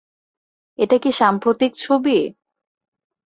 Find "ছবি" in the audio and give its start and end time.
1.75-2.17